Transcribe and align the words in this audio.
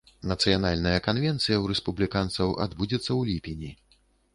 Нацыянальная 0.29 0.99
канвенцыя 1.07 1.57
ў 1.59 1.65
рэспубліканцаў 1.75 2.47
адбудзецца 2.69 3.09
ў 3.19 3.33
ліпені. 3.33 3.71